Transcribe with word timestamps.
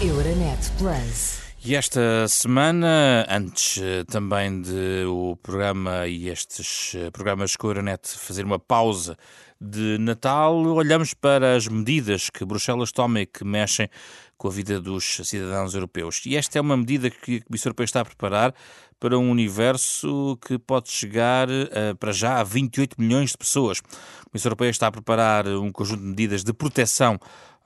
Euronet 0.00 0.70
Plus. 0.78 1.40
E 1.64 1.74
esta 1.74 2.28
semana, 2.28 3.26
antes 3.28 3.82
eh, 3.82 4.04
também 4.04 4.62
de 4.62 5.04
o 5.08 5.36
programa 5.42 6.06
e 6.06 6.28
estes 6.28 6.94
eh, 6.94 7.10
programas 7.10 7.56
com 7.56 7.66
a 7.66 7.70
Euronet 7.70 8.06
fazer 8.16 8.44
uma 8.44 8.60
pausa 8.60 9.16
de 9.60 9.98
Natal, 9.98 10.54
olhamos 10.54 11.14
para 11.14 11.56
as 11.56 11.66
medidas 11.66 12.30
que 12.30 12.44
Bruxelas 12.44 12.92
toma 12.92 13.22
e 13.22 13.26
que 13.26 13.44
mexem 13.44 13.90
com 14.36 14.46
a 14.46 14.52
vida 14.52 14.80
dos 14.80 15.20
cidadãos 15.24 15.74
europeus. 15.74 16.22
E 16.26 16.36
esta 16.36 16.58
é 16.58 16.60
uma 16.60 16.76
medida 16.76 17.10
que 17.10 17.38
a 17.38 17.42
Comissão 17.42 17.70
Europeia 17.70 17.86
está 17.86 18.00
a 18.02 18.04
preparar 18.04 18.54
para 19.00 19.18
um 19.18 19.28
universo 19.28 20.38
que 20.46 20.58
pode 20.60 20.90
chegar 20.90 21.48
uh, 21.48 21.96
para 21.98 22.12
já 22.12 22.38
a 22.38 22.44
28 22.44 23.00
milhões 23.00 23.30
de 23.30 23.38
pessoas. 23.38 23.82
A 24.20 24.30
Comissão 24.30 24.48
Europeia 24.48 24.70
está 24.70 24.86
a 24.86 24.92
preparar 24.92 25.48
um 25.48 25.72
conjunto 25.72 26.02
de 26.02 26.08
medidas 26.08 26.44
de 26.44 26.52
proteção 26.52 27.18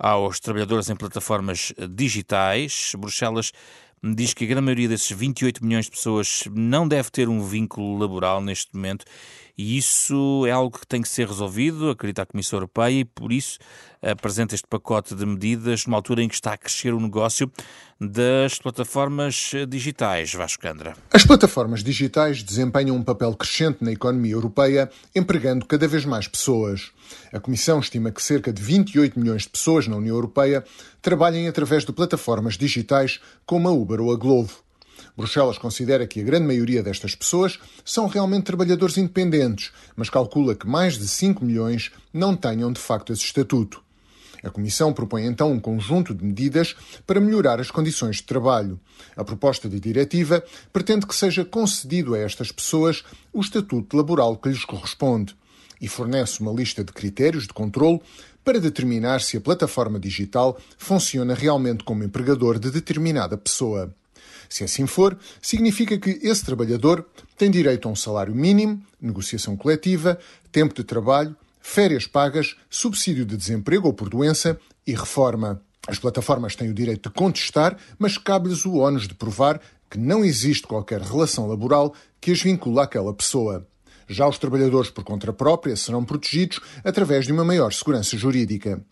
aos 0.03 0.41
trabalhadores 0.41 0.91
em 0.91 0.96
plataformas 0.96 1.73
digitais. 1.89 2.93
Bruxelas 2.98 3.52
diz 4.02 4.34
que 4.34 4.42
a 4.42 4.48
grande 4.48 4.65
maioria 4.65 4.88
desses 4.88 5.12
28 5.12 5.65
milhões 5.65 5.84
de 5.84 5.92
pessoas 5.92 6.42
não 6.51 6.88
deve 6.88 7.09
ter 7.09 7.28
um 7.28 7.41
vínculo 7.41 7.97
laboral 7.97 8.41
neste 8.41 8.75
momento 8.75 9.05
e 9.56 9.77
isso 9.77 10.45
é 10.47 10.51
algo 10.51 10.79
que 10.79 10.87
tem 10.87 11.02
que 11.02 11.09
ser 11.09 11.27
resolvido, 11.27 11.91
acredita 11.91 12.23
a 12.23 12.27
Comissão 12.27 12.56
Europeia, 12.56 13.01
e 13.01 13.05
por 13.05 13.33
isso 13.33 13.59
apresenta 14.01 14.55
este 14.55 14.66
pacote 14.66 15.15
de 15.15 15.25
medidas 15.25 15.87
numa 15.87 15.97
altura 15.97 16.23
em 16.23 16.28
que 16.28 16.34
está 16.34 16.55
a 16.55 16.56
crescer 16.56 16.92
o 16.92 17.01
negócio 17.01 17.51
das 18.01 18.59
plataformas 18.59 19.52
digitais. 19.69 20.33
Vasco 20.34 20.62
Candra. 20.62 20.95
As 21.12 21.25
plataformas 21.25 21.84
digitais 21.84 22.42
desempenham 22.42 22.97
um 22.97 23.02
papel 23.02 23.33
crescente 23.34 23.84
na 23.84 23.92
economia 23.92 24.33
europeia, 24.33 24.91
empregando 25.15 25.66
cada 25.66 25.87
vez 25.87 26.05
mais 26.05 26.27
pessoas. 26.27 26.91
A 27.33 27.39
Comissão 27.39 27.78
estima 27.78 28.11
que 28.11 28.23
cerca 28.23 28.53
de 28.53 28.61
28 28.61 29.20
milhões 29.20 29.42
de 29.42 29.50
pessoas 29.50 29.87
na 29.87 29.97
União 29.97 30.16
Europeia 30.16 30.64
trabalhem 31.00 31.47
através 31.47 31.84
de 31.84 31.92
plataformas 31.92 32.56
digitais 32.56 33.20
como 33.47 33.69
a 33.69 33.73
Uber 33.73 34.00
ou 34.00 34.12
a 34.12 34.16
Glovo. 34.16 34.62
Bruxelas 35.17 35.58
considera 35.58 36.06
que 36.06 36.20
a 36.20 36.25
grande 36.25 36.47
maioria 36.47 36.83
destas 36.83 37.14
pessoas 37.14 37.58
são 37.84 38.06
realmente 38.06 38.45
trabalhadores 38.45 38.97
independentes, 38.97 39.72
mas 39.97 40.11
calcula 40.11 40.55
que 40.55 40.67
mais 40.67 40.98
de 40.98 41.06
5 41.06 41.45
milhões 41.45 41.91
não 42.12 42.36
tenham 42.36 42.72
de 42.72 42.81
facto 42.81 43.12
esse 43.12 43.25
estatuto. 43.25 43.83
A 44.42 44.50
Comissão 44.50 44.92
propõe 44.92 45.25
então 45.25 45.53
um 45.53 45.61
conjunto 45.61 46.12
de 46.12 46.25
medidas 46.25 46.75
para 47.06 47.20
melhorar 47.20 47.61
as 47.61 47.70
condições 47.70 48.17
de 48.17 48.25
trabalho. 48.25 48.78
A 49.17 49.25
proposta 49.25 49.69
de 49.69 49.78
diretiva 49.78 50.42
pretende 50.73 51.06
que 51.06 51.14
seja 51.14 51.45
concedido 51.45 52.14
a 52.14 52.19
estas 52.19 52.50
pessoas 52.50 53.05
o 53.33 53.41
estatuto 53.41 53.97
laboral 53.97 54.36
que 54.36 54.48
lhes 54.48 54.64
corresponde 54.64 55.36
e 55.80 55.86
fornece 55.86 56.41
uma 56.41 56.53
lista 56.53 56.83
de 56.83 56.92
critérios 56.92 57.47
de 57.47 57.53
controle 57.53 58.00
para 58.45 58.61
determinar 58.61 59.20
se 59.20 59.36
a 59.36 59.41
plataforma 59.41 59.98
digital 60.00 60.58
funciona 60.77 61.34
realmente 61.34 61.84
como 61.84 62.03
empregador 62.03 62.58
de 62.58 62.70
determinada 62.70 63.36
pessoa. 63.36 63.95
Se 64.53 64.62
assim 64.62 64.86
for, 64.86 65.17
significa 65.41 65.97
que 65.97 66.11
esse 66.22 66.45
trabalhador 66.45 67.06
tem 67.39 67.50
direito 67.50 67.89
a 67.89 67.91
um 67.91 67.97
salário 67.97 68.34
mínimo, 68.34 68.83
negociação 69.00 69.56
coletiva, 69.56 70.19
tempo 70.53 70.75
de 70.75 70.84
trabalho, 70.84 71.34
férias 71.62 72.06
pagas, 72.06 72.55
subsídio 72.69 73.25
de 73.25 73.34
desemprego 73.34 73.86
ou 73.86 73.95
por 73.95 74.11
doença 74.11 74.61
e 74.86 74.92
reforma. 74.92 75.62
As 75.89 75.98
plataformas 75.98 76.55
têm 76.55 76.69
o 76.69 76.75
direito 76.75 77.08
de 77.08 77.14
contestar, 77.14 77.78
mas 77.98 78.19
cabe-lhes 78.19 78.67
o 78.67 78.77
ónus 78.77 79.08
de 79.08 79.14
provar 79.14 79.58
que 79.91 79.97
não 79.97 80.23
existe 80.23 80.67
qualquer 80.67 81.00
relação 81.00 81.47
laboral 81.47 81.95
que 82.20 82.30
as 82.30 82.42
vincula 82.42 82.83
àquela 82.83 83.14
pessoa. 83.14 83.67
Já 84.06 84.28
os 84.28 84.36
trabalhadores 84.36 84.91
por 84.91 85.03
conta 85.03 85.33
própria 85.33 85.75
serão 85.77 86.05
protegidos 86.05 86.61
através 86.84 87.25
de 87.25 87.33
uma 87.33 87.42
maior 87.42 87.73
segurança 87.73 88.19
jurídica. 88.19 88.84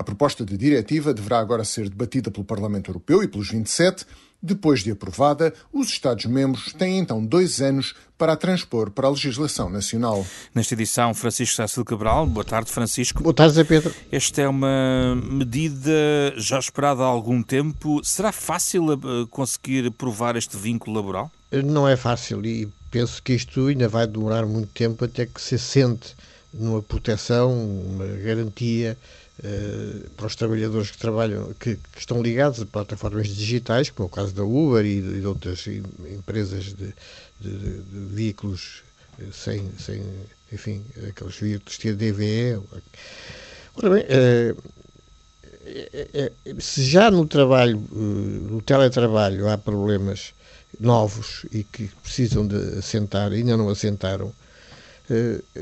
A 0.00 0.02
proposta 0.02 0.46
de 0.46 0.56
diretiva 0.56 1.12
deverá 1.12 1.40
agora 1.40 1.62
ser 1.62 1.86
debatida 1.86 2.30
pelo 2.30 2.42
Parlamento 2.42 2.88
Europeu 2.90 3.22
e 3.22 3.28
pelos 3.28 3.50
27 3.50 4.06
depois 4.42 4.82
de 4.82 4.92
aprovada, 4.92 5.52
os 5.70 5.88
Estados-membros 5.90 6.72
têm 6.72 6.98
então 6.98 7.22
dois 7.22 7.60
anos 7.60 7.94
para 8.16 8.32
a 8.32 8.36
transpor 8.36 8.90
para 8.90 9.06
a 9.06 9.10
legislação 9.10 9.68
nacional. 9.68 10.24
Nesta 10.54 10.72
edição, 10.72 11.12
Francisco 11.12 11.54
Sácil 11.54 11.84
Cabral. 11.84 12.26
Boa 12.26 12.42
tarde, 12.42 12.70
Francisco. 12.70 13.22
Boa 13.22 13.34
tarde, 13.34 13.56
Zé 13.56 13.62
Pedro. 13.62 13.94
Esta 14.10 14.40
é 14.40 14.48
uma 14.48 15.14
medida 15.22 15.92
já 16.38 16.58
esperada 16.58 17.02
há 17.02 17.06
algum 17.06 17.42
tempo. 17.42 18.00
Será 18.02 18.32
fácil 18.32 18.94
eh, 18.94 18.96
conseguir 19.30 19.90
provar 19.90 20.34
este 20.34 20.56
vínculo 20.56 20.96
laboral? 20.96 21.30
Não 21.52 21.86
é 21.86 21.94
fácil 21.94 22.42
e 22.46 22.66
penso 22.90 23.22
que 23.22 23.34
isto 23.34 23.66
ainda 23.66 23.86
vai 23.86 24.06
demorar 24.06 24.46
muito 24.46 24.72
tempo 24.72 25.04
até 25.04 25.26
que 25.26 25.42
se 25.42 25.58
sente 25.58 26.16
numa 26.54 26.80
proteção, 26.80 27.52
uma 27.52 28.06
garantia 28.06 28.96
para 30.16 30.26
os 30.26 30.36
trabalhadores 30.36 30.90
que 30.90 30.98
trabalham, 30.98 31.52
que, 31.54 31.76
que, 31.76 31.98
estão 31.98 32.22
ligados 32.22 32.60
a 32.60 32.66
plataformas 32.66 33.28
digitais, 33.28 33.88
como 33.90 34.06
é 34.06 34.10
o 34.10 34.14
caso 34.14 34.34
da 34.34 34.44
Uber 34.44 34.84
e 34.84 35.00
de, 35.00 35.20
de 35.20 35.26
outras 35.26 35.66
empresas 35.66 36.64
de, 36.74 36.94
de, 37.40 37.58
de 37.58 38.14
veículos 38.14 38.82
eh, 39.18 39.24
sem, 39.32 39.70
sem, 39.78 40.02
enfim, 40.52 40.84
aqueles 41.08 41.36
veículos 41.36 41.78
TDVE. 41.78 42.60
Ora 43.76 43.90
bem, 43.90 44.04
é, 44.08 44.54
se 46.58 46.84
já 46.84 47.10
no 47.10 47.26
trabalho, 47.26 47.78
no 47.92 48.60
teletrabalho, 48.60 49.48
há 49.48 49.56
problemas 49.56 50.32
novos 50.78 51.46
e 51.52 51.64
que 51.64 51.88
precisam 52.02 52.46
de 52.46 52.78
assentar, 52.78 53.32
ainda 53.32 53.56
não 53.56 53.68
assentaram, 53.68 54.32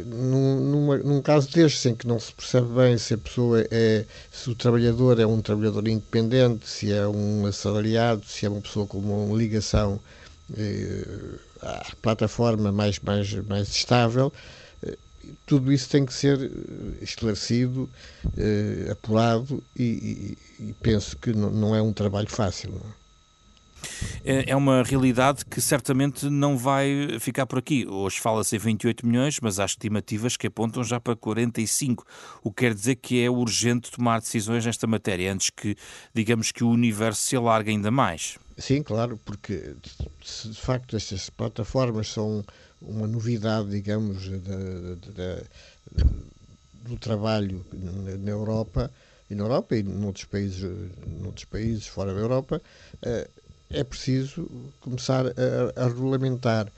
num, 0.05 0.61
numa, 0.61 0.99
num 0.99 1.23
caso 1.23 1.51
destes 1.51 1.87
em 1.87 1.95
que 1.95 2.07
não 2.07 2.21
se 2.21 2.33
percebe 2.33 2.69
bem 2.69 2.99
se 2.99 3.15
a 3.15 3.19
pessoa 3.19 3.67
é 3.71 4.05
se 4.31 4.51
o 4.51 4.55
trabalhador 4.55 5.19
é 5.19 5.27
um 5.27 5.41
trabalhador 5.41 5.89
independente, 5.89 6.69
se 6.69 6.93
é 6.93 7.07
um 7.09 7.47
assalariado, 7.47 8.25
se 8.27 8.45
é 8.45 8.49
uma 8.49 8.61
pessoa 8.61 8.87
com 8.87 8.99
uma 8.99 9.37
ligação 9.37 9.99
uh, 10.51 11.39
à 11.63 11.93
plataforma 12.03 12.71
mais, 12.71 12.99
mais, 12.99 13.33
mais 13.47 13.69
estável, 13.69 14.31
uh, 14.83 14.99
tudo 15.47 15.73
isso 15.73 15.89
tem 15.89 16.05
que 16.05 16.13
ser 16.13 16.51
esclarecido, 17.01 17.89
apurado 18.91 19.63
e, 19.75 20.37
e, 20.61 20.65
e, 20.69 20.73
penso 20.75 21.17
que 21.17 21.33
não, 21.33 21.51
não 21.51 21.75
é 21.75 21.81
um 21.81 21.93
trabalho 21.93 22.29
fácil. 22.29 22.73
Não? 22.73 23.08
É? 24.25 24.51
É, 24.51 24.57
uma 24.57 24.83
realidade 24.83 25.45
que 25.45 25.61
certamente 25.61 26.29
não 26.29 26.57
vai 26.57 27.19
ficar 27.21 27.47
por 27.47 27.59
aqui. 27.59 27.87
Hoje 27.87 28.19
fala-se 28.21 28.57
em 28.57 28.59
28 28.59 29.07
milhões, 29.07 29.39
mas 29.41 29.59
há 29.59 29.65
estimativas 29.65 30.37
que 30.37 30.47
apontam 30.47 30.85
já 30.85 31.01
para 31.01 31.17
45, 31.17 32.07
o 32.43 32.51
que 32.51 32.65
quer 32.65 32.75
dizer 32.75 32.97
que 32.97 33.23
é 33.23 33.31
urgente 33.31 33.91
tomar 33.91 34.21
decisões 34.21 34.65
nesta 34.65 34.87
matéria 34.87 35.33
antes 35.33 35.51
que, 35.51 35.77
digamos, 36.15 36.53
que 36.53 36.65
o 36.65 36.69
universo 36.69 37.23
se 37.23 37.37
alargue 37.37 37.71
ainda 37.71 37.91
mais. 37.91 38.39
Sim, 38.57 38.83
claro, 38.83 39.19
porque 39.25 39.77
de 40.45 40.61
facto 40.61 40.97
estas 40.97 41.31
plataformas 41.31 42.09
são 42.09 42.45
uma 42.83 43.07
novidade, 43.07 43.71
digamos, 43.71 44.29
do 46.83 46.97
trabalho 46.99 47.65
na 47.73 48.31
Europa 48.31 48.91
e 49.31 49.35
na 49.35 49.45
Europa 49.45 49.77
e 49.77 49.83
noutros 49.83 50.25
países, 50.25 50.63
noutros 51.07 51.45
países 51.45 51.87
fora 51.87 52.15
da 52.15 52.21
Europa, 52.21 52.63
eh, 53.03 53.29
é 53.71 53.85
preciso 53.85 54.49
começar 54.81 55.27
a, 55.27 55.85
a 55.85 55.89
regulamentar. 55.89 56.71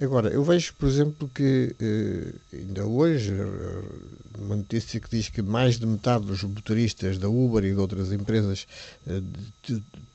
Agora, 0.00 0.28
eu 0.30 0.42
vejo, 0.42 0.72
por 0.78 0.88
exemplo, 0.88 1.30
que 1.34 1.76
eh, 1.78 2.32
ainda 2.56 2.86
hoje, 2.86 3.34
eh, 3.34 4.38
uma 4.38 4.56
notícia 4.56 4.98
que 4.98 5.10
diz 5.10 5.28
que 5.28 5.42
mais 5.42 5.78
de 5.78 5.86
metade 5.86 6.24
dos 6.24 6.42
motoristas 6.42 7.18
da 7.18 7.28
Uber 7.28 7.62
e 7.64 7.74
de 7.74 7.78
outras 7.78 8.10
empresas 8.10 8.66
eh, 9.06 9.20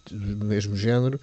do 0.10 0.46
mesmo 0.46 0.76
género, 0.76 1.20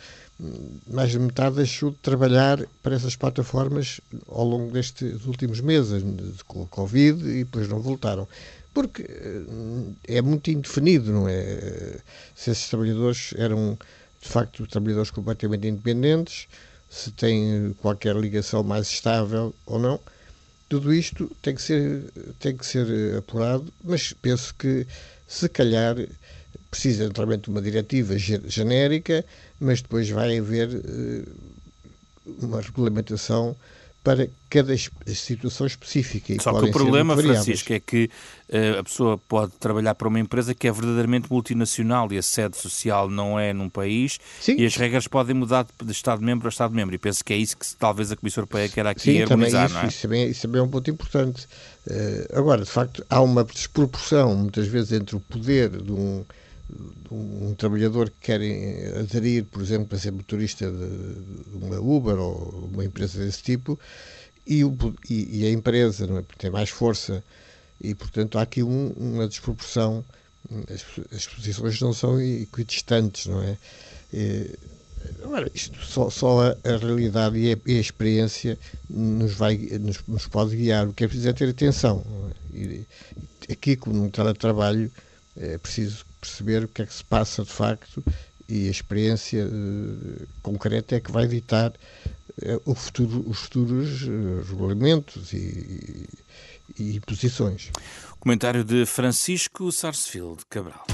mais 0.86 1.10
de 1.10 1.19
metade 1.19 1.56
deixou 1.56 1.90
de 1.90 1.98
trabalhar 1.98 2.64
para 2.82 2.94
essas 2.94 3.16
plataformas 3.16 4.00
ao 4.28 4.44
longo 4.44 4.70
destes 4.72 5.24
últimos 5.26 5.60
meses, 5.60 6.04
com 6.46 6.62
a 6.62 6.66
Covid, 6.66 7.20
e 7.28 7.44
depois 7.44 7.69
não 7.69 7.80
voltaram. 7.80 8.28
Porque 8.72 9.04
é 10.06 10.22
muito 10.22 10.50
indefinido, 10.50 11.12
não 11.12 11.28
é? 11.28 11.98
Se 12.34 12.50
esses 12.50 12.69
trabalhadores 12.69 13.34
eram 13.37 13.76
de 14.22 14.28
facto, 14.28 14.66
trabalhadores 14.66 15.10
completamente 15.10 15.66
independentes, 15.66 16.46
se 16.88 17.10
têm 17.10 17.74
qualquer 17.80 18.14
ligação 18.14 18.62
mais 18.62 18.86
estável 18.86 19.52
ou 19.66 19.78
não. 19.78 19.98
Tudo 20.69 20.94
isto 20.94 21.30
tem 21.42 21.54
que 21.54 21.60
ser, 21.60 22.04
tem 22.38 22.56
que 22.56 22.64
ser 22.64 23.16
apurado, 23.16 23.72
mas 23.82 24.12
penso 24.12 24.54
que, 24.54 24.86
se 25.26 25.48
calhar, 25.48 25.96
precisa 26.70 27.04
naturalmente 27.04 27.44
de 27.44 27.50
uma 27.50 27.60
diretiva 27.60 28.16
genérica, 28.16 29.24
mas 29.60 29.82
depois 29.82 30.08
vai 30.08 30.38
haver 30.38 30.69
uh, 30.69 31.36
uma 32.42 32.60
regulamentação 32.60 33.56
para 34.02 34.28
cada 34.50 34.75
situação 35.06 35.66
específica. 35.66 36.34
Só 36.40 36.58
que 36.58 36.69
o 36.69 36.72
problema, 36.72 37.16
Francisco, 37.16 37.72
é 37.72 37.78
que 37.78 38.10
uh, 38.49 38.81
a 38.81 38.84
pessoa 38.84 39.16
pode 39.16 39.52
trabalhar 39.52 39.94
para 39.94 40.08
uma 40.08 40.19
empresa 40.19 40.54
que 40.54 40.66
é 40.66 40.72
verdadeiramente 40.72 41.31
multinacional 41.31 42.12
e 42.12 42.19
a 42.19 42.22
sede 42.22 42.56
social 42.56 43.08
não 43.08 43.38
é 43.38 43.52
num 43.52 43.69
país 43.69 44.19
Sim. 44.40 44.56
e 44.58 44.66
as 44.66 44.75
regras 44.75 45.06
podem 45.06 45.34
mudar 45.34 45.66
de 45.82 45.93
Estado-membro 45.93 46.49
a 46.49 46.50
Estado-membro. 46.50 46.94
E 46.94 46.99
penso 46.99 47.25
que 47.25 47.32
é 47.32 47.37
isso 47.37 47.56
que 47.56 47.64
talvez 47.76 48.10
a 48.10 48.16
Comissão 48.16 48.43
Europeia 48.43 48.69
quer 48.69 48.87
aqui 48.87 49.12
Sim, 49.12 49.22
harmonizar, 49.22 49.66
isso, 49.66 49.75
não 49.75 49.82
é? 49.82 49.87
Isso 49.87 50.02
também, 50.02 50.28
isso 50.28 50.43
também 50.43 50.60
é 50.60 50.64
um 50.64 50.69
ponto 50.69 50.90
importante. 50.90 51.46
Uh, 51.87 52.38
agora, 52.38 52.62
de 52.64 52.70
facto, 52.70 53.05
há 53.08 53.20
uma 53.20 53.44
desproporção, 53.44 54.34
muitas 54.34 54.66
vezes, 54.66 54.93
entre 54.93 55.14
o 55.14 55.20
poder 55.20 55.70
de 55.70 55.93
um 55.93 56.25
um, 57.10 57.54
trabalhador 57.54 58.10
que 58.10 58.16
quer 58.20 58.40
aderir, 58.98 59.44
por 59.44 59.62
exemplo, 59.62 59.88
para 59.88 59.98
ser 59.98 60.12
motorista 60.12 60.70
de, 60.70 61.54
uma 61.54 61.78
Uber 61.78 62.19
ou 62.19 62.70
uma 62.72 62.84
empresa 62.84 63.24
desse 63.24 63.42
tipo, 63.42 63.78
e, 64.46 64.64
o, 64.64 64.76
e 65.08 65.44
a 65.46 65.50
empresa 65.50 66.06
não 66.06 66.19
é? 66.19 66.24
tem 66.38 66.50
mais 66.50 66.70
força, 66.70 67.22
e 67.80 67.94
portanto 67.94 68.38
há 68.38 68.42
aqui 68.42 68.62
um, 68.62 68.92
uma 68.96 69.28
desproporção, 69.28 70.04
as, 70.69 70.84
as, 71.14 71.26
posições 71.26 71.80
não 71.80 71.92
são 71.92 72.20
equidistantes, 72.20 73.26
não 73.26 73.42
é? 73.42 73.56
E, 74.12 74.50
Agora, 75.24 75.50
isto 75.54 75.84
só, 75.84 76.10
só 76.10 76.40
a, 76.42 76.56
a, 76.64 76.76
realidade 76.76 77.38
e 77.38 77.52
a, 77.52 77.56
e 77.66 77.76
a, 77.76 77.80
experiência 77.80 78.58
nos, 78.88 79.34
vai, 79.34 79.56
nos, 79.56 79.98
nos, 80.06 80.26
pode 80.26 80.56
guiar. 80.56 80.88
O 80.88 80.92
que 80.92 81.04
é 81.04 81.08
preciso 81.08 81.28
é 81.28 81.32
ter 81.32 81.48
atenção. 81.48 82.04
É? 82.54 82.56
E, 82.56 82.86
aqui, 83.50 83.76
como 83.76 83.96
no 83.96 84.10
teletrabalho, 84.10 84.90
é 85.36 85.58
preciso 85.58 86.04
perceber 86.22 86.64
o 86.64 86.69
que 86.69 86.82
é 86.82 86.86
que 86.86 86.94
se 86.94 87.04
passa 87.04 87.42
de 87.42 87.50
facto 87.50 88.02
e 88.48 88.69
a 88.69 88.70
experiência 88.70 89.44
uh, 89.46 90.26
concreta 90.40 90.94
é 90.94 91.00
que 91.00 91.10
vai 91.10 91.26
ditar 91.26 91.70
uh, 91.70 92.62
o 92.64 92.74
futuro, 92.74 93.24
os 93.28 93.40
futuros 93.40 94.02
uh, 94.02 94.42
regulamentos 94.48 95.32
e, 95.32 96.08
e, 96.78 96.96
e 96.96 97.00
posições. 97.00 97.70
Comentário 98.20 98.62
de 98.62 98.86
Francisco 98.86 99.72
Sarsfield 99.72 100.44
Cabral. 100.48 100.86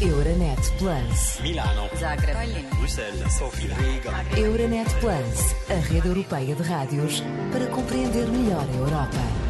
Euronet 0.00 0.60
Plus. 0.78 1.40
Milano. 1.40 1.88
Zagreb. 1.98 2.66
Bruxelas. 2.78 3.32
Sofia. 3.32 3.74
Riga. 3.74 4.38
Euronet 4.38 4.88
Plus, 5.00 5.70
a 5.70 5.80
rede 5.80 6.08
europeia 6.08 6.54
de 6.54 6.62
rádios 6.62 7.22
para 7.50 7.66
compreender 7.66 8.26
melhor 8.28 8.66
a 8.68 8.76
Europa. 8.76 9.45